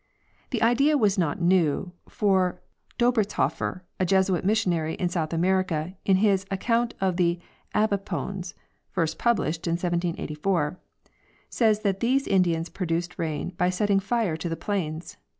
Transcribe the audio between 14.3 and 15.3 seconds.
to the plains.